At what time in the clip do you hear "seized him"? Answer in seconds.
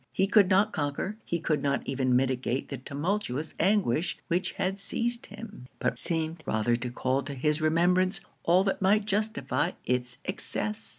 4.79-5.67